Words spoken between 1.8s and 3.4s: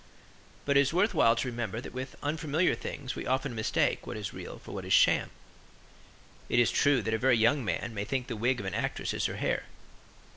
with unfamiliar things we